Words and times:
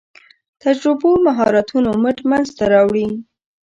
تجربو 0.63 1.11
مهارتونو 1.25 1.89
مټ 2.03 2.17
منځ 2.29 2.47
ته 2.57 2.63
راوړي. 2.73 3.07